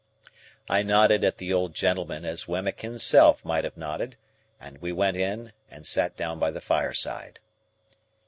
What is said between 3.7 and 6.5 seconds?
nodded, and we went in and sat down by